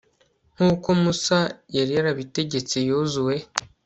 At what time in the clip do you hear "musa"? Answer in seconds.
1.01-1.39